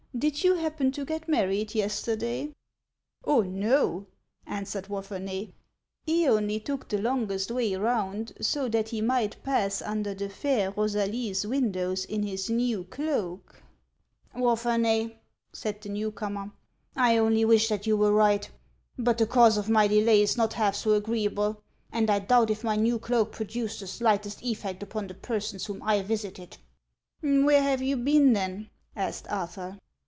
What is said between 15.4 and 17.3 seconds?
said the new comer," I